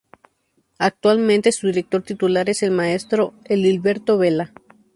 [0.79, 4.51] Actualmente su director titular es el Maestro Edilberto Vela.